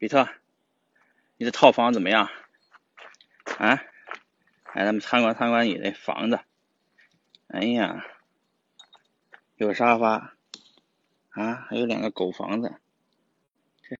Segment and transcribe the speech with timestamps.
[0.00, 0.26] 比特
[1.36, 2.30] 你的套房怎么样？
[3.58, 3.82] 啊？
[4.72, 6.40] 来咱们参观参观你的房子。
[7.48, 8.06] 哎呀
[9.56, 10.34] 有沙发。
[11.28, 12.80] 啊还有两个狗房子。